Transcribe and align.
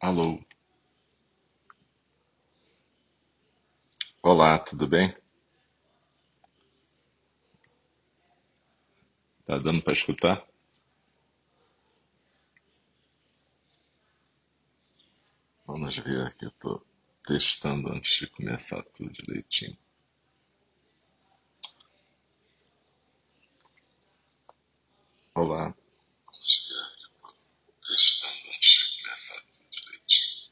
Alô, 0.00 0.40
olá, 4.22 4.58
tudo 4.58 4.86
bem? 4.88 5.14
Tá 9.44 9.58
dando 9.58 9.82
para 9.82 9.92
escutar? 9.92 10.46
Vamos 15.66 15.96
ver 15.96 16.26
aqui, 16.26 16.44
eu 16.44 16.50
tô 16.60 16.82
testando 17.26 17.90
antes 17.90 18.18
de 18.18 18.26
começar 18.26 18.82
tudo 18.94 19.10
direitinho. 19.10 19.74
Olá, 25.34 25.74
vamos 26.26 26.68
ver 26.68 26.80
aqui, 26.84 27.02
eu 27.04 27.10
tô 27.20 27.34
testando 27.88 28.48
antes 28.54 28.70
de 28.70 29.02
começar 29.02 29.40
tudo 29.50 29.70
direitinho. 29.70 30.50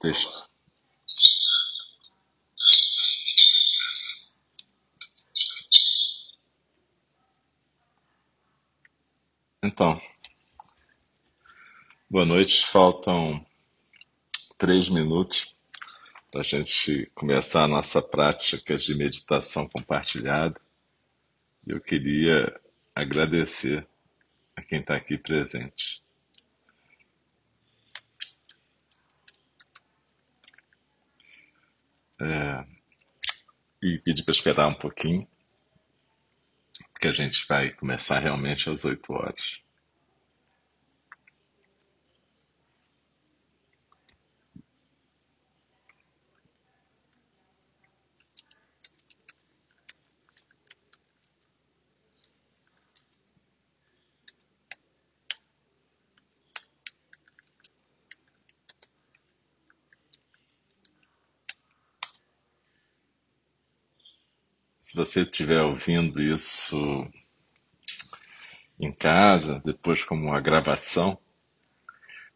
Testa. 0.00 0.48
Então, 9.60 10.00
boa 12.08 12.24
noite. 12.24 12.64
Faltam 12.64 13.44
três 14.56 14.88
minutos 14.88 15.52
para 16.30 16.42
a 16.42 16.44
gente 16.44 17.10
começar 17.12 17.64
a 17.64 17.68
nossa 17.68 18.00
prática 18.00 18.78
de 18.78 18.94
meditação 18.94 19.68
compartilhada. 19.68 20.60
Eu 21.66 21.80
queria 21.80 22.60
agradecer 22.94 23.84
a 24.54 24.62
quem 24.62 24.78
está 24.78 24.94
aqui 24.94 25.18
presente. 25.18 26.00
É, 32.20 32.64
e 33.82 33.98
pedir 33.98 34.24
para 34.24 34.32
esperar 34.32 34.66
um 34.66 34.74
pouquinho, 34.74 35.26
porque 36.92 37.08
a 37.08 37.12
gente 37.12 37.46
vai 37.48 37.70
começar 37.70 38.18
realmente 38.18 38.68
às 38.68 38.84
8 38.84 39.12
horas. 39.12 39.60
Se 64.88 64.96
você 64.96 65.20
estiver 65.20 65.60
ouvindo 65.60 66.18
isso 66.18 67.06
em 68.80 68.90
casa, 68.90 69.60
depois 69.62 70.02
como 70.02 70.28
uma 70.28 70.40
gravação, 70.40 71.18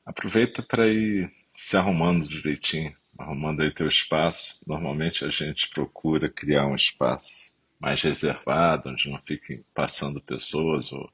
aproveita 0.04 0.62
para 0.62 0.86
ir 0.86 1.32
se 1.54 1.78
arrumando 1.78 2.28
direitinho, 2.28 2.94
arrumando 3.18 3.62
aí 3.62 3.72
teu 3.72 3.88
espaço. 3.88 4.60
Normalmente 4.66 5.24
a 5.24 5.30
gente 5.30 5.70
procura 5.70 6.28
criar 6.28 6.66
um 6.66 6.74
espaço 6.74 7.56
mais 7.80 8.02
reservado, 8.02 8.90
onde 8.90 9.08
não 9.08 9.18
fiquem 9.26 9.64
passando 9.74 10.20
pessoas 10.20 10.92
ou 10.92 11.10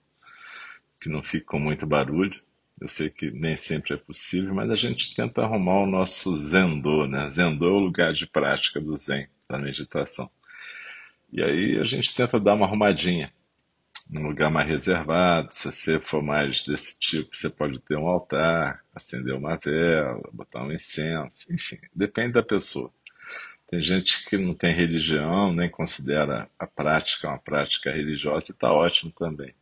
que 1.01 1.09
não 1.09 1.23
fique 1.23 1.47
com 1.47 1.61
muito 1.61 1.87
barulho. 1.87 2.43
Eu 2.81 2.89
sei 2.89 3.11
que 3.11 3.31
nem 3.31 3.57
sempre 3.57 3.95
é 3.95 3.97
possível, 3.97 4.53
mas 4.53 4.69
a 4.71 4.77
gente 4.77 5.15
tenta 5.15 5.43
arrumar 5.43 5.83
o 5.83 5.87
nosso 5.87 6.37
Zendô, 6.37 7.07
né? 7.07 7.29
Zendô 7.29 7.69
é 7.69 7.73
o 7.75 7.79
lugar 7.79 8.13
de 8.13 8.27
prática 8.27 8.81
do 8.81 8.97
Zen, 8.97 9.29
da 9.49 9.57
meditação. 9.57 10.29
E 11.33 11.43
aí 11.43 11.79
a 11.79 11.85
gente 11.85 12.15
tenta 12.15 12.41
dar 12.41 12.55
uma 12.55 12.67
arrumadinha 12.67 13.33
num 14.09 14.27
lugar 14.27 14.51
mais 14.51 14.69
reservado. 14.69 15.53
Se 15.53 15.71
você 15.71 16.01
for 16.01 16.23
mais 16.23 16.63
desse 16.65 16.99
tipo, 16.99 17.37
você 17.37 17.51
pode 17.51 17.79
ter 17.81 17.97
um 17.97 18.09
altar, 18.09 18.83
acender 18.95 19.35
uma 19.35 19.57
vela, 19.57 20.21
botar 20.33 20.63
um 20.63 20.73
incenso, 20.73 21.53
enfim, 21.53 21.79
depende 21.95 22.33
da 22.33 22.43
pessoa. 22.43 22.91
Tem 23.71 23.81
gente 23.81 24.25
que 24.25 24.39
não 24.39 24.55
tem 24.55 24.75
religião, 24.75 25.53
nem 25.53 25.69
considera 25.69 26.49
a 26.59 26.67
prática 26.67 27.29
uma 27.29 27.39
prática 27.39 27.93
religiosa 27.93 28.47
e 28.49 28.53
está 28.53 28.73
ótimo 28.73 29.13
também. 29.13 29.55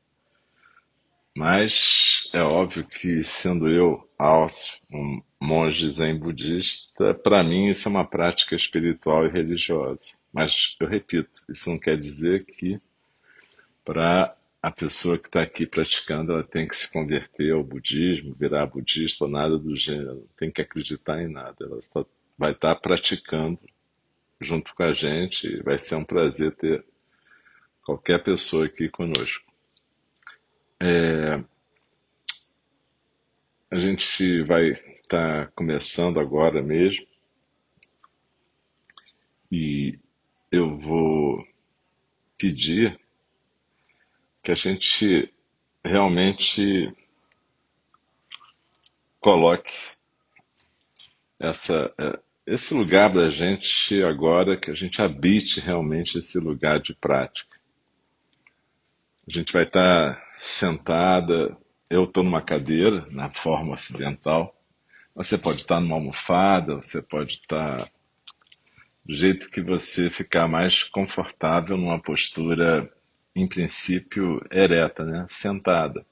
Mas 1.37 2.31
é 2.33 2.41
óbvio 2.41 2.85
que, 2.85 3.23
sendo 3.25 3.69
eu, 3.69 4.09
Alcio, 4.17 4.81
um 4.91 5.21
monge 5.41 5.91
zen 5.91 6.19
budista, 6.19 7.13
para 7.13 7.45
mim 7.45 7.69
isso 7.69 7.89
é 7.89 7.91
uma 7.91 8.07
prática 8.07 8.55
espiritual 8.55 9.27
e 9.27 9.31
religiosa. 9.31 10.15
Mas 10.37 10.77
eu 10.79 10.87
repito, 10.87 11.31
isso 11.49 11.71
não 11.71 11.79
quer 11.79 11.99
dizer 11.99 12.45
que 12.45 12.79
para 13.83 14.37
a 14.61 14.71
pessoa 14.71 15.17
que 15.17 15.29
está 15.29 15.41
aqui 15.41 15.65
praticando 15.67 16.31
ela 16.31 16.45
tem 16.45 16.69
que 16.69 16.77
se 16.77 16.93
converter 16.93 17.55
ao 17.55 17.65
budismo, 17.65 18.35
virar 18.35 18.67
budista 18.67 19.25
ou 19.25 19.31
nada 19.31 19.57
do 19.59 19.75
gênero. 19.75 20.29
Tem 20.37 20.51
que 20.51 20.61
acreditar 20.61 21.23
em 21.23 21.29
nada. 21.33 21.57
Ela 21.65 21.81
vai 22.37 22.53
estar 22.53 22.75
praticando 22.75 23.59
junto 24.39 24.75
com 24.75 24.83
a 24.83 24.93
gente 24.93 25.47
e 25.47 25.63
vai 25.63 25.79
ser 25.79 25.95
um 25.95 26.05
prazer 26.05 26.55
ter 26.55 26.85
qualquer 27.83 28.23
pessoa 28.23 28.67
aqui 28.67 28.91
conosco. 28.91 29.51
É, 30.79 31.43
a 33.71 33.79
gente 33.79 34.43
vai 34.43 34.73
estar 34.73 35.51
começando 35.53 36.21
agora 36.21 36.63
mesmo 36.63 37.07
e 39.51 39.99
eu 40.57 40.77
vou 40.79 41.47
pedir 42.39 42.99
que 44.43 44.53
a 44.53 44.55
gente 44.55 45.33
realmente 45.85 46.93
coloque 49.21 49.73
essa, 51.39 51.93
é, 51.99 52.19
esse 52.47 52.73
lugar 52.75 53.13
da 53.13 53.31
gente 53.31 54.03
agora, 54.03 54.57
que 54.57 54.71
a 54.71 54.75
gente 54.75 55.03
habite 55.03 55.61
realmente 55.61 56.19
esse 56.19 56.39
lugar 56.39 56.81
de 56.81 56.95
prática. 56.95 57.57
A 59.29 59.33
gente 59.33 59.53
vai 59.53 59.65
estar 59.65 60.25
sentada, 60.41 61.57
eu 61.91 62.05
estou 62.05 62.23
numa 62.23 62.41
cadeira, 62.43 63.07
na 63.11 63.31
forma 63.31 63.75
ocidental, 63.75 64.55
você 65.15 65.37
pode 65.37 65.63
estar 65.63 65.81
numa 65.81 65.97
almofada, 65.97 66.77
você 66.77 67.03
pode 67.03 67.33
estar 67.33 67.91
do 69.07 69.15
jeito 69.15 69.49
que 69.49 69.61
você 69.63 70.11
ficar 70.11 70.49
mais 70.49 70.83
confortável 70.83 71.77
numa 71.77 72.01
postura, 72.01 72.91
em 73.37 73.47
princípio, 73.47 74.45
ereta, 74.51 75.05
né? 75.05 75.27
sentada. 75.29 76.05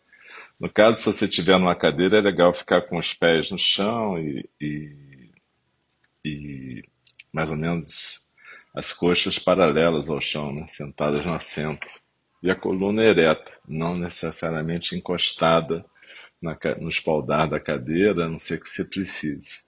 No 0.60 0.70
caso, 0.70 0.98
se 0.98 1.06
você 1.06 1.24
estiver 1.24 1.58
numa 1.58 1.74
cadeira, 1.74 2.18
é 2.18 2.20
legal 2.20 2.52
ficar 2.52 2.82
com 2.82 2.96
os 2.96 3.12
pés 3.12 3.50
no 3.50 3.58
chão 3.58 4.16
e, 4.16 4.48
e, 4.60 5.30
e 6.24 6.84
mais 7.32 7.50
ou 7.50 7.56
menos 7.56 8.30
as 8.72 8.92
coxas 8.92 9.40
paralelas 9.40 10.08
ao 10.08 10.20
chão, 10.20 10.54
né? 10.54 10.66
sentadas 10.68 11.26
no 11.26 11.34
assento. 11.34 11.86
E 12.40 12.50
a 12.50 12.54
coluna 12.54 13.02
ereta, 13.02 13.50
não 13.66 13.96
necessariamente 13.96 14.94
encostada 14.94 15.84
na, 16.40 16.56
no 16.78 16.88
espaldar 16.88 17.48
da 17.48 17.58
cadeira, 17.58 18.26
a 18.26 18.28
não 18.28 18.38
ser 18.38 18.60
que 18.60 18.68
você 18.68 18.84
precise. 18.84 19.64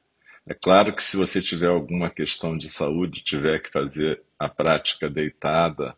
É 0.48 0.54
claro 0.54 0.94
que 0.94 1.02
se 1.02 1.16
você 1.16 1.42
tiver 1.42 1.66
alguma 1.66 2.08
questão 2.08 2.56
de 2.56 2.68
saúde, 2.68 3.24
tiver 3.24 3.60
que 3.60 3.70
fazer 3.70 4.22
a 4.38 4.48
prática 4.48 5.10
deitada 5.10 5.96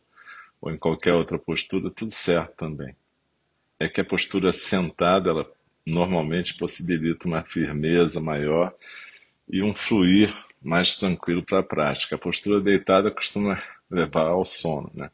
ou 0.59 0.73
em 0.73 0.79
qualquer 0.79 1.13
outra 1.15 1.39
postura, 1.39 1.91
tudo 1.91 2.11
certo 2.11 2.57
também. 2.57 2.97
É 3.79 3.89
que 3.89 4.01
a 4.01 4.05
postura 4.05 4.51
sentada, 4.53 5.31
ela 5.31 5.53
normalmente 5.85 6.55
possibilita 6.55 7.29
uma 7.29 7.45
firmeza 7.45 8.21
maior 8.21 8.75
e 9.49 9.63
um 9.63 9.75
fluir 9.75 10.35
mais 10.63 10.97
tranquilo 10.97 11.43
para 11.43 11.61
a 11.61 11.63
prática. 11.63 12.17
A 12.17 12.19
postura 12.19 12.59
deitada 12.61 13.11
costuma 13.11 13.63
levar 13.91 14.29
ao 14.29 14.45
sono, 14.45 14.91
né? 14.95 15.11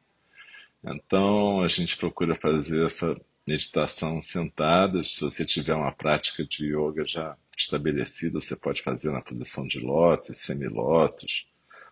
Então 0.85 1.63
a 1.63 1.69
gente 1.69 1.97
procura 1.97 2.37
fazer 2.37 2.87
essa 2.87 3.21
meditação 3.47 4.23
sentada. 4.23 5.03
Se 5.03 5.21
você 5.21 5.45
tiver 5.45 5.75
uma 5.75 5.93
prática 5.93 6.45
de 6.45 6.67
yoga 6.67 7.05
já 7.05 7.37
estabelecida, 7.57 8.41
você 8.41 8.57
pode 8.57 8.83
fazer 8.83 9.11
na 9.11 9.21
posição 9.21 9.67
de 9.67 9.79
lótus, 9.79 10.39
semilótus, 10.39 11.47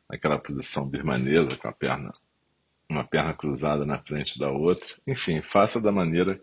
naquela 0.09 0.39
posição 0.39 0.89
birmanesa 0.89 1.57
com 1.57 1.69
a 1.69 1.73
perna, 1.73 2.13
uma 2.89 3.05
perna 3.05 3.33
cruzada 3.33 3.85
na 3.85 3.99
frente 3.99 4.39
da 4.39 4.51
outra. 4.51 4.89
Enfim, 5.07 5.41
faça 5.41 5.81
da 5.81 5.93
maneira 5.93 6.41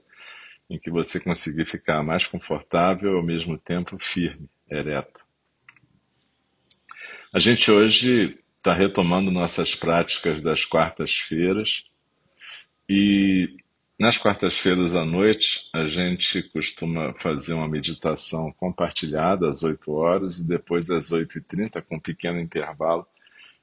em 0.69 0.77
que 0.77 0.89
você 0.89 1.19
conseguir 1.19 1.65
ficar 1.65 2.03
mais 2.03 2.27
confortável 2.27 3.13
e 3.13 3.15
ao 3.15 3.23
mesmo 3.23 3.57
tempo 3.57 3.97
firme, 3.99 4.49
ereto. 4.69 5.19
A 7.33 7.39
gente 7.39 7.69
hoje 7.69 8.37
está 8.57 8.73
retomando 8.73 9.31
nossas 9.31 9.75
práticas 9.75 10.41
das 10.41 10.65
quartas-feiras 10.65 11.85
e 12.87 13.57
Nas 13.99 14.17
quartas-feiras 14.17 14.95
à 14.95 15.03
noite, 15.03 15.67
a 15.73 15.85
gente 15.85 16.41
costuma 16.41 17.13
fazer 17.15 17.53
uma 17.53 17.67
meditação 17.67 18.49
compartilhada 18.53 19.49
às 19.49 19.61
8 19.61 19.91
horas 19.91 20.39
e 20.39 20.47
depois 20.47 20.89
às 20.89 21.11
8h30, 21.11 21.81
com 21.81 21.97
um 21.97 21.99
pequeno 21.99 22.39
intervalo, 22.39 23.05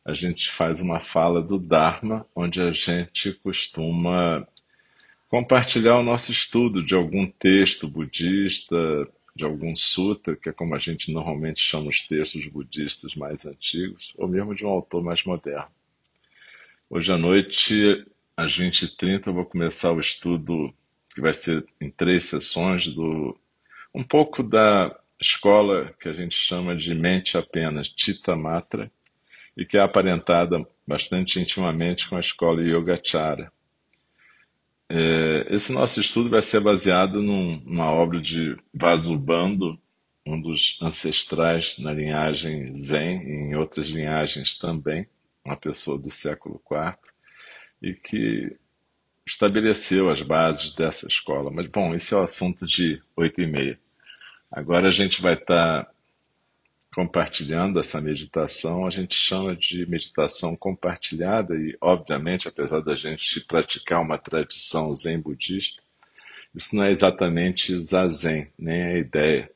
a 0.04 0.12
gente 0.12 0.50
faz 0.50 0.82
uma 0.82 1.00
fala 1.00 1.40
do 1.40 1.58
Dharma, 1.58 2.26
onde 2.36 2.60
a 2.60 2.70
gente 2.70 3.32
costuma 3.42 4.46
compartilhar 5.26 5.98
o 5.98 6.02
nosso 6.02 6.30
estudo 6.30 6.84
de 6.84 6.94
algum 6.94 7.26
texto 7.26 7.88
budista, 7.88 8.76
de 9.34 9.42
algum 9.42 9.74
sutra, 9.74 10.36
que 10.36 10.50
é 10.50 10.52
como 10.52 10.74
a 10.74 10.78
gente 10.78 11.10
normalmente 11.10 11.62
chama 11.62 11.88
os 11.88 12.06
textos 12.06 12.46
budistas 12.48 13.14
mais 13.14 13.46
antigos, 13.46 14.12
ou 14.18 14.28
mesmo 14.28 14.54
de 14.54 14.66
um 14.66 14.68
autor 14.68 15.02
mais 15.02 15.24
moderno. 15.24 15.70
Hoje 16.90 17.10
à 17.10 17.16
noite 17.16 18.04
às 18.36 18.52
20h30 18.52 19.26
eu 19.26 19.34
vou 19.34 19.46
começar 19.46 19.92
o 19.92 20.00
estudo 20.00 20.72
que 21.14 21.20
vai 21.20 21.32
ser 21.32 21.64
em 21.80 21.90
três 21.90 22.26
sessões 22.26 22.86
do 22.86 23.38
um 23.94 24.04
pouco 24.04 24.42
da 24.42 24.94
escola 25.18 25.94
que 25.98 26.08
a 26.08 26.12
gente 26.12 26.36
chama 26.36 26.76
de 26.76 26.94
mente 26.94 27.38
apenas, 27.38 27.88
Tita 27.88 28.36
Matra, 28.36 28.90
e 29.56 29.64
que 29.64 29.78
é 29.78 29.80
aparentada 29.80 30.66
bastante 30.86 31.40
intimamente 31.40 32.06
com 32.06 32.16
a 32.16 32.20
escola 32.20 32.60
Yogacara. 32.60 33.50
É, 34.90 35.46
esse 35.48 35.72
nosso 35.72 35.98
estudo 35.98 36.28
vai 36.28 36.42
ser 36.42 36.60
baseado 36.60 37.22
num, 37.22 37.58
numa 37.64 37.90
obra 37.90 38.20
de 38.20 38.56
Vasubandhu, 38.72 39.78
um 40.26 40.38
dos 40.38 40.78
ancestrais 40.82 41.78
na 41.78 41.92
linhagem 41.92 42.76
Zen 42.76 43.22
e 43.22 43.32
em 43.50 43.54
outras 43.56 43.88
linhagens 43.88 44.58
também, 44.58 45.08
uma 45.42 45.56
pessoa 45.56 45.98
do 45.98 46.10
século 46.10 46.60
IV, 46.70 46.96
e 47.82 47.94
que 47.94 48.50
estabeleceu 49.26 50.08
as 50.11 50.23
bases 50.23 50.75
dessa 50.75 51.06
escola. 51.06 51.50
Mas, 51.50 51.67
bom, 51.67 51.94
esse 51.94 52.14
é 52.14 52.17
o 52.17 52.23
assunto 52.23 52.67
de 52.67 53.02
oito 53.17 53.40
e 53.40 53.46
meia. 53.46 53.78
Agora 54.50 54.88
a 54.88 54.93
gente 54.93 55.20
vai 55.20 55.34
estar 55.34 55.90
compartilhando 56.94 57.78
essa 57.78 58.00
meditação, 58.00 58.87
a 58.87 58.90
gente 58.90 59.14
chama 59.14 59.55
de 59.55 59.84
meditação 59.87 60.56
compartilhada 60.56 61.55
e, 61.55 61.76
obviamente, 61.78 62.49
apesar 62.49 62.81
da 62.81 62.94
gente 62.94 63.40
praticar 63.44 64.00
uma 64.00 64.17
tradição 64.17 64.96
zen 64.96 65.20
budista, 65.20 65.82
isso 66.55 66.75
não 66.75 66.84
é 66.84 66.90
exatamente 66.90 67.78
zazen, 67.81 68.50
nem 68.58 68.82
a 68.82 68.99
ideia. 68.99 69.50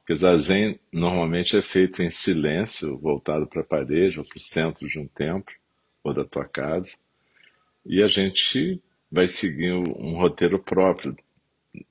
Porque 0.00 0.14
zazen 0.14 0.78
normalmente 0.92 1.56
é 1.56 1.62
feito 1.62 2.02
em 2.02 2.10
silêncio, 2.10 2.98
voltado 2.98 3.46
para 3.46 3.62
a 3.62 3.64
parede 3.64 4.18
ou 4.18 4.24
para 4.26 4.36
o 4.36 4.40
centro 4.40 4.86
de 4.86 4.98
um 4.98 5.06
templo 5.06 5.54
ou 6.04 6.12
da 6.12 6.26
tua 6.26 6.44
casa. 6.44 6.92
E 7.84 8.02
a 8.02 8.06
gente 8.06 8.80
vai 9.10 9.28
seguir 9.28 9.72
um 9.72 10.16
roteiro 10.16 10.58
próprio 10.58 11.16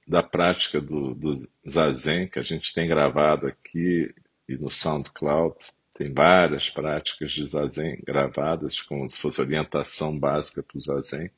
da 0.08 0.24
prática 0.24 0.80
do, 0.80 1.14
do 1.14 1.34
Zazen, 1.68 2.28
que 2.28 2.40
a 2.40 2.44
gente 2.44 2.74
tem 2.74 2.88
gravado 2.88 3.48
aqui 3.48 4.14
e 4.48 4.56
no 4.58 4.70
SoundCloud. 4.70 5.56
Tem 5.94 6.12
várias 6.14 6.70
práticas 6.70 7.32
de 7.32 7.46
Zazen 7.46 8.00
gravadas, 8.04 8.82
como 8.82 9.08
se 9.08 9.20
fosse 9.20 9.42
orientação 9.42 10.18
básica 10.18 10.64
para 10.64 10.78
o 10.78 10.82
Zazen. 10.82 11.30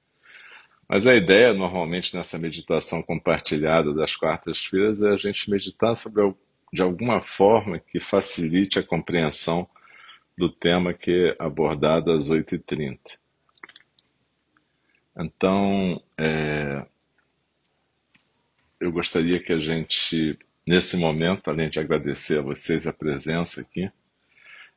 Mas 0.87 1.07
a 1.07 1.15
ideia, 1.15 1.53
normalmente, 1.53 2.15
nessa 2.15 2.37
meditação 2.37 3.01
compartilhada 3.01 3.93
das 3.93 4.15
quartas-feiras, 4.15 5.01
é 5.01 5.09
a 5.09 5.17
gente 5.17 5.49
meditar 5.49 5.95
sobre, 5.95 6.33
de 6.71 6.81
alguma 6.81 7.21
forma, 7.21 7.79
que 7.79 7.99
facilite 7.99 8.79
a 8.79 8.83
compreensão 8.83 9.67
do 10.37 10.49
tema 10.49 10.93
que 10.93 11.11
é 11.11 11.35
abordado 11.39 12.11
às 12.11 12.29
8h30. 12.29 12.99
Então, 15.15 16.01
é, 16.17 16.85
eu 18.79 18.91
gostaria 18.91 19.39
que 19.39 19.53
a 19.53 19.59
gente, 19.59 20.37
nesse 20.67 20.97
momento, 20.97 21.49
além 21.49 21.69
de 21.69 21.79
agradecer 21.79 22.39
a 22.39 22.41
vocês 22.41 22.87
a 22.87 22.93
presença 22.93 23.61
aqui, 23.61 23.91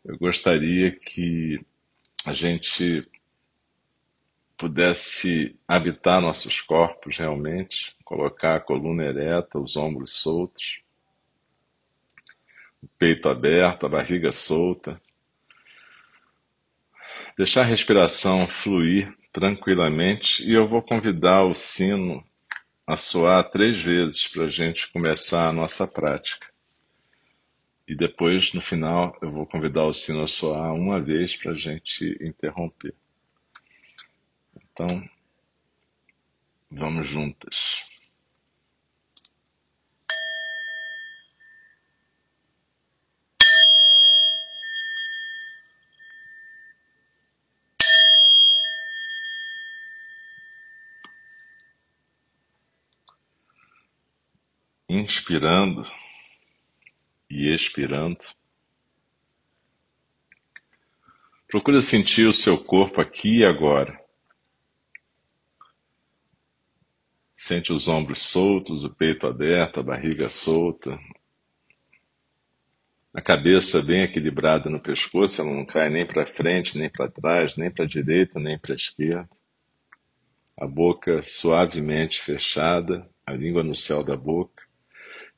eu 0.04 0.18
gostaria 0.18 0.92
que 0.92 1.60
a 2.26 2.32
gente 2.32 3.08
pudesse 4.56 5.58
habitar 5.66 6.20
nossos 6.20 6.60
corpos 6.60 7.18
realmente, 7.18 7.96
colocar 8.04 8.56
a 8.56 8.60
coluna 8.60 9.04
ereta, 9.04 9.58
os 9.58 9.76
ombros 9.76 10.12
soltos, 10.12 10.80
o 12.82 12.88
peito 12.98 13.28
aberto, 13.28 13.86
a 13.86 13.88
barriga 13.88 14.32
solta, 14.32 15.00
deixar 17.36 17.62
a 17.62 17.64
respiração 17.64 18.46
fluir 18.46 19.12
tranquilamente 19.36 20.48
e 20.48 20.54
eu 20.54 20.66
vou 20.66 20.80
convidar 20.80 21.44
o 21.44 21.52
sino 21.52 22.24
a 22.86 22.96
soar 22.96 23.50
três 23.50 23.82
vezes 23.82 24.26
para 24.26 24.44
a 24.44 24.48
gente 24.48 24.90
começar 24.90 25.46
a 25.46 25.52
nossa 25.52 25.86
prática. 25.86 26.46
E 27.86 27.94
depois, 27.94 28.54
no 28.54 28.62
final, 28.62 29.14
eu 29.20 29.30
vou 29.30 29.44
convidar 29.44 29.84
o 29.84 29.92
sino 29.92 30.22
a 30.22 30.26
soar 30.26 30.72
uma 30.72 31.02
vez 31.02 31.36
para 31.36 31.52
a 31.52 31.54
gente 31.54 32.16
interromper. 32.18 32.94
Então, 34.56 35.06
vamos 36.70 37.06
juntas. 37.06 37.84
Inspirando 54.98 55.82
e 57.30 57.54
expirando. 57.54 58.18
Procure 61.48 61.80
sentir 61.80 62.26
o 62.26 62.32
seu 62.32 62.62
corpo 62.62 63.00
aqui 63.00 63.38
e 63.38 63.44
agora. 63.44 63.98
Sente 67.36 67.72
os 67.72 67.86
ombros 67.86 68.22
soltos, 68.22 68.82
o 68.84 68.90
peito 68.90 69.26
aberto, 69.26 69.78
a 69.78 69.82
barriga 69.82 70.28
solta. 70.28 70.98
A 73.14 73.22
cabeça 73.22 73.80
bem 73.82 74.02
equilibrada 74.02 74.68
no 74.68 74.80
pescoço, 74.80 75.40
ela 75.40 75.50
não 75.50 75.64
cai 75.64 75.88
nem 75.88 76.04
para 76.04 76.26
frente, 76.26 76.76
nem 76.76 76.90
para 76.90 77.10
trás, 77.10 77.56
nem 77.56 77.70
para 77.70 77.84
a 77.84 77.88
direita, 77.88 78.38
nem 78.38 78.58
para 78.58 78.72
a 78.72 78.76
esquerda. 78.76 79.28
A 80.56 80.66
boca 80.66 81.22
suavemente 81.22 82.20
fechada, 82.20 83.08
a 83.24 83.32
língua 83.32 83.62
no 83.62 83.74
céu 83.74 84.04
da 84.04 84.16
boca. 84.16 84.55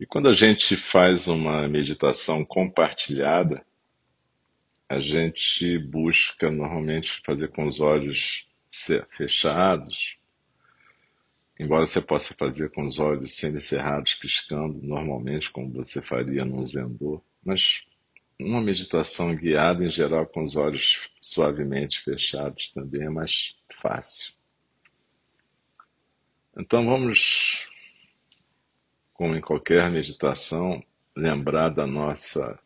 E 0.01 0.07
quando 0.07 0.29
a 0.29 0.33
gente 0.33 0.77
faz 0.77 1.27
uma 1.27 1.67
meditação 1.67 2.45
compartilhada, 2.45 3.65
a 4.89 5.01
gente 5.01 5.77
busca 5.79 6.51
normalmente 6.51 7.21
fazer 7.25 7.49
com 7.49 7.67
os 7.67 7.81
olhos 7.81 8.47
fechados, 9.17 10.17
embora 11.59 11.85
você 11.85 12.01
possa 12.01 12.33
fazer 12.35 12.71
com 12.71 12.87
os 12.87 13.01
olhos 13.01 13.35
semicerrados, 13.35 14.15
piscando, 14.15 14.81
normalmente, 14.83 15.51
como 15.51 15.73
você 15.73 16.01
faria 16.01 16.45
num 16.45 16.65
zendô, 16.65 17.23
mas 17.45 17.85
uma 18.39 18.61
meditação 18.61 19.35
guiada, 19.35 19.85
em 19.85 19.91
geral, 19.91 20.25
com 20.27 20.45
os 20.45 20.55
olhos 20.55 21.11
suavemente 21.21 22.01
fechados 22.05 22.71
também 22.71 23.03
é 23.03 23.11
mais 23.11 23.57
fácil. 23.69 24.35
Então 26.57 26.87
vamos 26.87 27.69
como 29.19 29.35
em 29.35 29.41
qualquer 29.41 29.91
meditação, 29.91 30.81
lembrar 31.15 31.71
da 31.71 31.85
nossa 31.85 32.57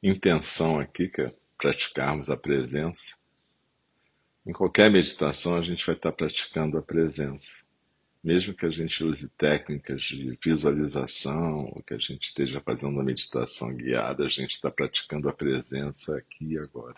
intenção 0.00 0.78
aqui, 0.78 1.08
que 1.08 1.22
é 1.22 1.34
praticarmos 1.58 2.30
a 2.30 2.36
presença. 2.36 3.16
Em 4.46 4.52
qualquer 4.52 4.88
meditação, 4.92 5.56
a 5.56 5.62
gente 5.62 5.84
vai 5.84 5.96
estar 5.96 6.12
praticando 6.12 6.78
a 6.78 6.82
presença. 6.82 7.64
Mesmo 8.22 8.54
que 8.54 8.64
a 8.64 8.70
gente 8.70 9.02
use 9.02 9.28
técnicas 9.30 10.02
de 10.02 10.38
visualização, 10.40 11.64
ou 11.74 11.82
que 11.82 11.94
a 11.94 11.98
gente 11.98 12.28
esteja 12.28 12.60
fazendo 12.60 12.92
uma 12.92 13.02
meditação 13.02 13.74
guiada, 13.74 14.24
a 14.24 14.28
gente 14.28 14.52
está 14.52 14.70
praticando 14.70 15.28
a 15.28 15.32
presença 15.32 16.16
aqui 16.16 16.52
e 16.52 16.58
agora. 16.58 16.94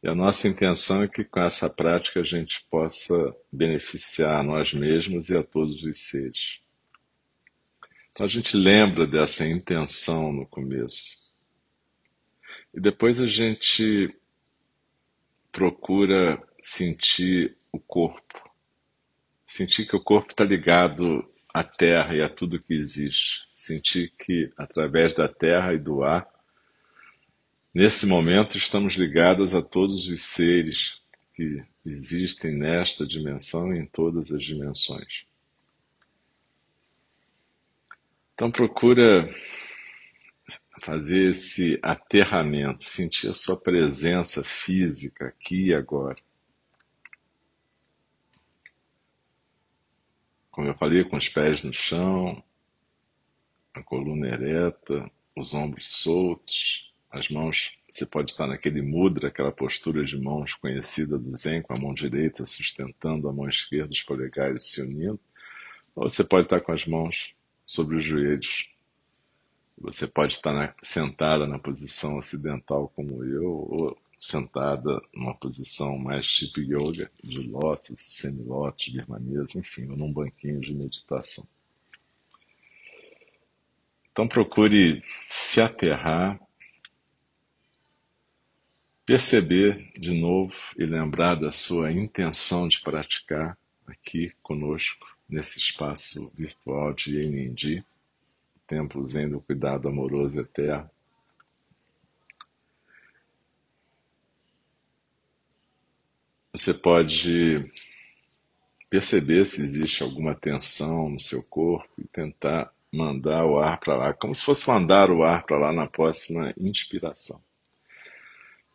E 0.00 0.06
a 0.06 0.14
nossa 0.14 0.46
intenção 0.46 1.02
é 1.02 1.08
que 1.08 1.24
com 1.24 1.40
essa 1.40 1.68
prática 1.68 2.20
a 2.20 2.24
gente 2.24 2.64
possa 2.70 3.34
beneficiar 3.50 4.38
a 4.38 4.44
nós 4.44 4.72
mesmos 4.72 5.28
e 5.28 5.36
a 5.36 5.42
todos 5.42 5.82
os 5.82 5.98
seres. 6.08 6.60
Então 8.18 8.26
a 8.26 8.30
gente 8.30 8.56
lembra 8.56 9.06
dessa 9.06 9.46
intenção 9.46 10.32
no 10.32 10.44
começo. 10.44 11.30
E 12.74 12.80
depois 12.80 13.20
a 13.20 13.28
gente 13.28 14.12
procura 15.52 16.42
sentir 16.60 17.56
o 17.70 17.78
corpo. 17.78 18.50
Sentir 19.46 19.86
que 19.86 19.94
o 19.94 20.02
corpo 20.02 20.32
está 20.32 20.42
ligado 20.42 21.30
à 21.54 21.62
terra 21.62 22.12
e 22.12 22.20
a 22.20 22.28
tudo 22.28 22.58
que 22.58 22.74
existe. 22.74 23.46
Sentir 23.54 24.12
que 24.18 24.52
através 24.56 25.14
da 25.14 25.28
terra 25.28 25.72
e 25.72 25.78
do 25.78 26.02
ar, 26.02 26.28
nesse 27.72 28.04
momento 28.04 28.58
estamos 28.58 28.94
ligados 28.94 29.54
a 29.54 29.62
todos 29.62 30.08
os 30.08 30.24
seres 30.24 31.00
que 31.36 31.62
existem 31.86 32.50
nesta 32.50 33.06
dimensão 33.06 33.72
e 33.72 33.78
em 33.78 33.86
todas 33.86 34.32
as 34.32 34.42
dimensões. 34.42 35.27
Então 38.38 38.52
procura 38.52 39.34
fazer 40.80 41.30
esse 41.30 41.76
aterramento, 41.82 42.84
sentir 42.84 43.28
a 43.28 43.34
sua 43.34 43.60
presença 43.60 44.44
física 44.44 45.26
aqui 45.26 45.66
e 45.66 45.74
agora. 45.74 46.16
Como 50.52 50.68
eu 50.68 50.74
falei, 50.76 51.02
com 51.02 51.16
os 51.16 51.28
pés 51.28 51.64
no 51.64 51.72
chão, 51.72 52.40
a 53.74 53.82
coluna 53.82 54.28
ereta, 54.28 55.10
os 55.34 55.52
ombros 55.52 55.88
soltos, 55.88 56.94
as 57.10 57.28
mãos. 57.28 57.76
Você 57.90 58.06
pode 58.06 58.30
estar 58.30 58.46
naquele 58.46 58.82
mudra, 58.82 59.26
aquela 59.26 59.50
postura 59.50 60.04
de 60.04 60.16
mãos 60.16 60.54
conhecida 60.54 61.18
do 61.18 61.36
Zen, 61.36 61.60
com 61.60 61.74
a 61.74 61.80
mão 61.80 61.92
direita 61.92 62.46
sustentando 62.46 63.28
a 63.28 63.32
mão 63.32 63.48
esquerda, 63.48 63.90
os 63.90 64.04
polegares 64.04 64.70
se 64.70 64.80
unindo. 64.80 65.18
Ou 65.96 66.08
você 66.08 66.22
pode 66.22 66.46
estar 66.46 66.60
com 66.60 66.70
as 66.70 66.86
mãos 66.86 67.36
sobre 67.68 67.96
os 67.96 68.04
joelhos, 68.04 68.66
você 69.76 70.06
pode 70.08 70.32
estar 70.32 70.52
na, 70.52 70.74
sentada 70.82 71.46
na 71.46 71.58
posição 71.58 72.16
ocidental 72.18 72.88
como 72.96 73.22
eu, 73.22 73.44
ou 73.44 73.98
sentada 74.18 75.00
numa 75.14 75.38
posição 75.38 75.96
mais 75.98 76.26
tipo 76.26 76.60
yoga, 76.60 77.10
de 77.22 77.38
lótus, 77.40 78.00
semi-lótus, 78.00 78.88
birmanesa, 78.88 79.60
enfim, 79.60 79.88
ou 79.90 79.96
num 79.96 80.12
banquinho 80.12 80.60
de 80.60 80.74
meditação. 80.74 81.46
Então 84.10 84.26
procure 84.26 85.04
se 85.26 85.60
aterrar, 85.60 86.40
perceber 89.06 89.92
de 89.96 90.18
novo 90.18 90.54
e 90.76 90.84
lembrar 90.84 91.36
da 91.36 91.52
sua 91.52 91.92
intenção 91.92 92.66
de 92.66 92.80
praticar 92.80 93.56
aqui 93.86 94.32
conosco, 94.42 95.17
nesse 95.28 95.58
espaço 95.58 96.30
virtual 96.34 96.92
de 96.92 97.20
Enindi 97.20 97.84
templo 98.68 99.08
zen 99.08 99.30
do 99.30 99.40
cuidado 99.40 99.88
amoroso 99.88 100.38
eterno. 100.38 100.90
Você 106.52 106.74
pode 106.74 107.70
perceber 108.90 109.44
se 109.46 109.62
existe 109.62 110.02
alguma 110.02 110.34
tensão 110.34 111.08
no 111.08 111.18
seu 111.20 111.42
corpo 111.42 111.88
e 111.98 112.06
tentar 112.06 112.72
mandar 112.92 113.44
o 113.44 113.58
ar 113.58 113.78
para 113.78 113.96
lá, 113.96 114.14
como 114.14 114.34
se 114.34 114.42
fosse 114.42 114.68
mandar 114.68 115.10
o 115.10 115.22
ar 115.22 115.44
para 115.44 115.58
lá 115.58 115.72
na 115.72 115.86
próxima 115.86 116.52
inspiração. 116.58 117.40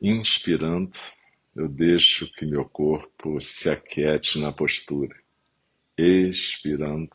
Inspirando, 0.01 0.97
eu 1.55 1.67
deixo 1.67 2.31
que 2.33 2.45
meu 2.45 2.65
corpo 2.65 3.39
se 3.41 3.69
aquiete 3.69 4.39
na 4.39 4.51
postura. 4.51 5.22
Expirando, 5.97 7.11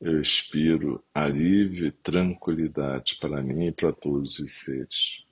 eu 0.00 0.20
expiro 0.20 1.04
alívio 1.14 1.86
e 1.86 1.92
tranquilidade 1.92 3.16
para 3.20 3.42
mim 3.42 3.66
e 3.66 3.72
para 3.72 3.92
todos 3.92 4.38
os 4.38 4.52
seres. 4.52 5.24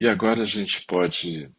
E 0.00 0.06
agora 0.06 0.42
a 0.42 0.46
gente 0.46 0.84
pode 0.86 1.50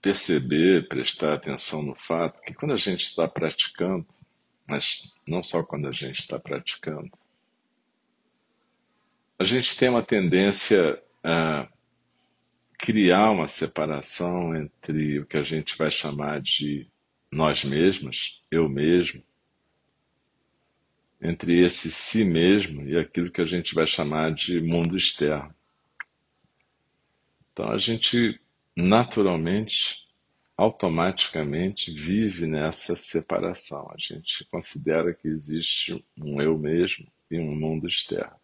perceber, 0.00 0.88
prestar 0.88 1.34
atenção 1.34 1.82
no 1.82 1.94
fato 1.94 2.40
que 2.42 2.54
quando 2.54 2.72
a 2.72 2.78
gente 2.78 3.02
está 3.02 3.28
praticando, 3.28 4.06
mas 4.66 5.14
não 5.26 5.42
só 5.42 5.62
quando 5.62 5.88
a 5.88 5.92
gente 5.92 6.20
está 6.20 6.38
praticando, 6.38 7.10
a 9.40 9.44
gente 9.44 9.74
tem 9.74 9.88
uma 9.88 10.02
tendência 10.02 11.02
a 11.24 11.66
criar 12.78 13.30
uma 13.30 13.48
separação 13.48 14.54
entre 14.54 15.18
o 15.18 15.24
que 15.24 15.38
a 15.38 15.42
gente 15.42 15.78
vai 15.78 15.90
chamar 15.90 16.42
de 16.42 16.86
nós 17.32 17.64
mesmos, 17.64 18.38
eu 18.50 18.68
mesmo, 18.68 19.22
entre 21.22 21.58
esse 21.58 21.90
si 21.90 22.22
mesmo 22.22 22.86
e 22.86 22.98
aquilo 22.98 23.30
que 23.30 23.40
a 23.40 23.46
gente 23.46 23.74
vai 23.74 23.86
chamar 23.86 24.34
de 24.34 24.60
mundo 24.60 24.94
externo. 24.94 25.54
Então 27.50 27.70
a 27.70 27.78
gente 27.78 28.38
naturalmente, 28.76 30.06
automaticamente 30.54 31.90
vive 31.94 32.46
nessa 32.46 32.94
separação. 32.94 33.90
A 33.90 33.96
gente 33.98 34.44
considera 34.50 35.14
que 35.14 35.28
existe 35.28 36.04
um 36.18 36.42
eu 36.42 36.58
mesmo 36.58 37.06
e 37.30 37.38
um 37.38 37.54
mundo 37.56 37.88
externo. 37.88 38.39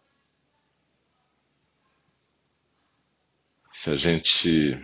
Se 3.77 3.91
a 3.91 3.95
gente 3.95 4.75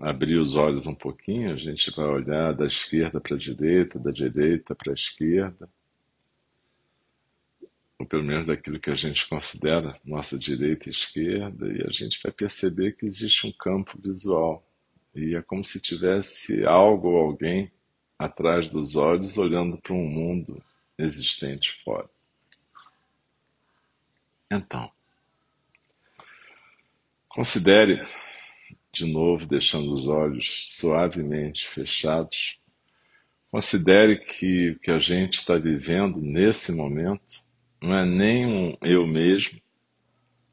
abrir 0.00 0.36
os 0.36 0.56
olhos 0.56 0.88
um 0.88 0.94
pouquinho, 0.94 1.52
a 1.52 1.56
gente 1.56 1.88
vai 1.92 2.04
olhar 2.04 2.52
da 2.52 2.66
esquerda 2.66 3.20
para 3.20 3.36
a 3.36 3.38
direita, 3.38 3.96
da 3.96 4.10
direita 4.10 4.74
para 4.74 4.90
a 4.90 4.94
esquerda, 4.94 5.70
ou 7.96 8.04
pelo 8.04 8.24
menos 8.24 8.48
daquilo 8.48 8.80
que 8.80 8.90
a 8.90 8.96
gente 8.96 9.28
considera 9.28 9.96
nossa 10.04 10.36
direita 10.36 10.88
e 10.88 10.90
esquerda, 10.90 11.68
e 11.68 11.80
a 11.86 11.92
gente 11.92 12.20
vai 12.20 12.32
perceber 12.32 12.96
que 12.96 13.06
existe 13.06 13.46
um 13.46 13.52
campo 13.52 13.96
visual. 14.02 14.66
E 15.14 15.36
é 15.36 15.40
como 15.40 15.64
se 15.64 15.80
tivesse 15.80 16.66
algo 16.66 17.10
ou 17.10 17.18
alguém 17.18 17.70
atrás 18.18 18.68
dos 18.68 18.96
olhos 18.96 19.38
olhando 19.38 19.78
para 19.78 19.94
um 19.94 20.08
mundo 20.08 20.60
existente 20.98 21.80
fora. 21.84 22.10
Então, 24.50 24.90
Considere, 27.34 28.06
de 28.92 29.06
novo, 29.06 29.46
deixando 29.46 29.94
os 29.94 30.06
olhos 30.06 30.66
suavemente 30.68 31.66
fechados, 31.66 32.58
considere 33.50 34.18
que 34.18 34.72
o 34.72 34.78
que 34.78 34.90
a 34.90 34.98
gente 34.98 35.38
está 35.38 35.56
vivendo 35.56 36.18
nesse 36.20 36.72
momento 36.72 37.42
não 37.82 37.96
é 37.96 38.04
nem 38.04 38.44
um 38.44 38.76
eu 38.82 39.06
mesmo 39.06 39.58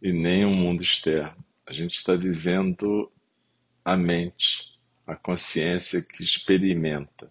e 0.02 0.14
nem 0.14 0.46
um 0.46 0.56
mundo 0.56 0.82
externo. 0.82 1.36
A 1.68 1.74
gente 1.74 1.96
está 1.96 2.16
vivendo 2.16 3.12
a 3.84 3.98
mente, 3.98 4.80
a 5.06 5.18
consciência 5.18 6.02
que 6.02 6.24
experimenta. 6.24 7.30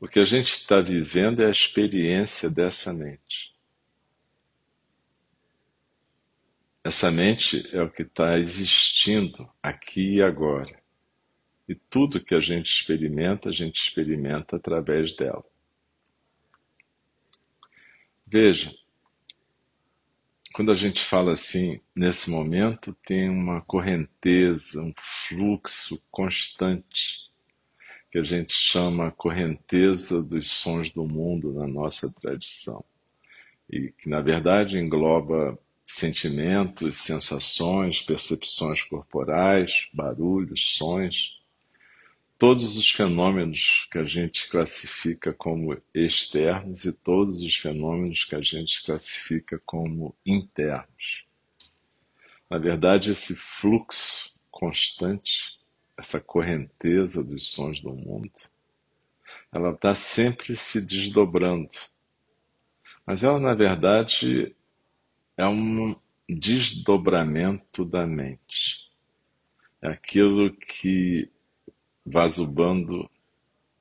O 0.00 0.08
que 0.08 0.18
a 0.18 0.24
gente 0.24 0.48
está 0.48 0.80
vivendo 0.80 1.42
é 1.42 1.48
a 1.48 1.50
experiência 1.50 2.48
dessa 2.48 2.94
mente. 2.94 3.53
Essa 6.84 7.10
mente 7.10 7.66
é 7.74 7.82
o 7.82 7.90
que 7.90 8.02
está 8.02 8.38
existindo 8.38 9.48
aqui 9.62 10.16
e 10.16 10.22
agora. 10.22 10.78
E 11.66 11.74
tudo 11.74 12.22
que 12.22 12.34
a 12.34 12.40
gente 12.40 12.66
experimenta, 12.66 13.48
a 13.48 13.52
gente 13.52 13.80
experimenta 13.80 14.56
através 14.56 15.16
dela. 15.16 15.42
Veja, 18.26 18.70
quando 20.52 20.70
a 20.70 20.74
gente 20.74 21.02
fala 21.02 21.32
assim, 21.32 21.80
nesse 21.96 22.30
momento 22.30 22.94
tem 23.06 23.30
uma 23.30 23.62
correnteza, 23.62 24.82
um 24.82 24.92
fluxo 24.98 26.04
constante, 26.10 27.30
que 28.12 28.18
a 28.18 28.22
gente 28.22 28.52
chama 28.52 29.10
correnteza 29.10 30.22
dos 30.22 30.50
sons 30.50 30.92
do 30.92 31.06
mundo 31.06 31.50
na 31.54 31.66
nossa 31.66 32.12
tradição. 32.12 32.84
E 33.70 33.90
que, 33.90 34.06
na 34.06 34.20
verdade, 34.20 34.78
engloba 34.78 35.58
sentimentos, 35.86 36.96
sensações, 36.96 38.02
percepções 38.02 38.82
corporais, 38.82 39.88
barulhos, 39.92 40.76
sons, 40.76 41.40
todos 42.38 42.76
os 42.76 42.90
fenômenos 42.90 43.86
que 43.90 43.98
a 43.98 44.04
gente 44.04 44.48
classifica 44.48 45.32
como 45.32 45.80
externos 45.94 46.84
e 46.84 46.92
todos 46.92 47.42
os 47.42 47.56
fenômenos 47.56 48.24
que 48.24 48.34
a 48.34 48.40
gente 48.40 48.82
classifica 48.84 49.60
como 49.64 50.14
internos. 50.26 51.24
Na 52.50 52.58
verdade, 52.58 53.10
esse 53.10 53.34
fluxo 53.34 54.34
constante, 54.50 55.58
essa 55.96 56.20
correnteza 56.20 57.22
dos 57.22 57.50
sons 57.50 57.80
do 57.80 57.94
mundo, 57.94 58.30
ela 59.52 59.70
está 59.70 59.94
sempre 59.94 60.56
se 60.56 60.80
desdobrando. 60.80 61.70
Mas 63.06 63.22
ela, 63.22 63.38
na 63.38 63.54
verdade, 63.54 64.54
é 65.36 65.46
um 65.46 65.96
desdobramento 66.28 67.84
da 67.84 68.06
mente. 68.06 68.90
É 69.82 69.88
aquilo 69.88 70.54
que 70.54 71.28
Vasubandhu 72.04 73.08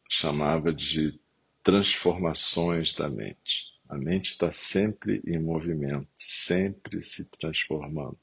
chamava 0.09 0.73
de 0.73 1.19
transformações 1.63 2.93
da 2.93 3.09
mente. 3.09 3.73
A 3.87 3.97
mente 3.97 4.25
está 4.25 4.51
sempre 4.51 5.21
em 5.25 5.39
movimento, 5.39 6.07
sempre 6.17 7.01
se 7.01 7.29
transformando. 7.31 8.17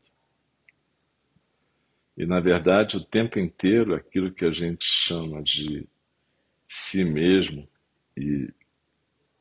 E, 2.17 2.27
na 2.27 2.41
verdade, 2.41 2.97
o 2.97 3.05
tempo 3.05 3.39
inteiro, 3.39 3.95
aquilo 3.95 4.33
que 4.33 4.45
a 4.45 4.53
gente 4.53 4.85
chama 4.85 5.43
de 5.43 5.87
si 6.69 7.05
mesmo 7.05 7.69
e 8.17 8.53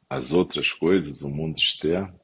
as 0.09 0.31
outras 0.31 0.71
coisas, 0.71 1.21
o 1.21 1.29
mundo 1.29 1.57
externo, 1.57 2.18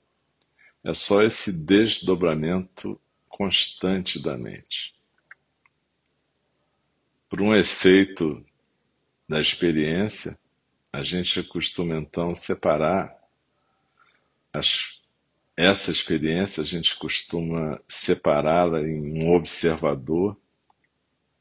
é 0.85 0.93
só 0.93 1.23
esse 1.23 1.51
desdobramento 1.51 3.01
constante 3.27 4.21
da 4.21 4.37
mente. 4.37 4.93
Por 7.27 7.41
um 7.41 7.55
efeito 7.55 8.45
da 9.27 9.41
experiência, 9.41 10.37
a 10.93 11.01
gente 11.01 11.41
costuma 11.41 11.97
então 11.97 12.35
separar 12.35 13.17
as, 14.53 15.01
essa 15.57 15.89
experiência, 15.91 16.61
a 16.61 16.65
gente 16.65 16.95
costuma 16.97 17.81
separá-la 17.89 18.81
em 18.81 19.23
um 19.23 19.33
observador 19.33 20.37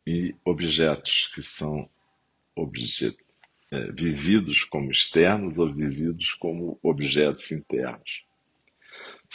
e 0.06 0.34
objetos 0.42 1.30
que 1.34 1.42
são 1.42 1.88
objetos 2.56 3.22
é, 3.70 3.92
vividos 3.92 4.64
como 4.64 4.90
externos 4.90 5.58
ou 5.58 5.70
vividos 5.70 6.32
como 6.32 6.78
objetos 6.82 7.52
internos. 7.52 8.23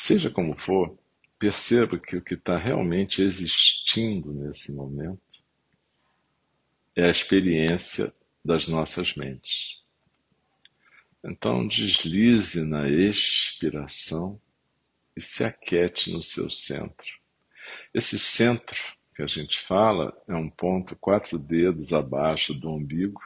Seja 0.02 0.32
como 0.32 0.58
for, 0.58 0.98
perceba 1.38 2.00
que 2.00 2.16
o 2.16 2.22
que 2.22 2.34
está 2.34 2.58
realmente 2.58 3.22
existindo 3.22 4.32
nesse 4.34 4.72
momento 4.72 5.44
é 6.96 7.04
a 7.04 7.12
experiência 7.12 8.12
das 8.44 8.66
nossas 8.66 9.14
mentes. 9.14 9.78
Então 11.22 11.68
deslize 11.68 12.64
na 12.64 12.90
expiração 12.90 14.42
e 15.18 15.22
se 15.22 15.44
aquete 15.44 16.14
no 16.14 16.24
seu 16.24 16.50
centro. 16.50 17.20
Esse 17.94 18.18
centro 18.18 18.80
que 19.14 19.22
a 19.22 19.28
gente 19.28 19.60
fala 19.60 20.18
é 20.30 20.34
um 20.34 20.50
ponto 20.50 20.96
quatro 20.96 21.38
dedos 21.38 21.92
abaixo 21.92 22.54
do 22.54 22.72
umbigo 22.72 23.22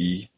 e 0.00 0.30